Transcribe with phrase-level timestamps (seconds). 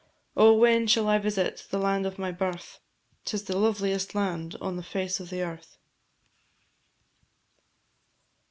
[0.35, 2.79] Oh, when shall I visit the land of my birth?
[3.23, 5.77] 'Tis the loveliest land on the face of the earth.